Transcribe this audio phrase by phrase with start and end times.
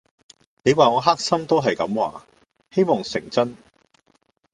[0.63, 2.25] 你話我黑心都係咁話，
[2.71, 3.55] 希望成真